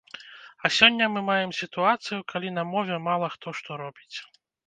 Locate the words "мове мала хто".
2.73-3.47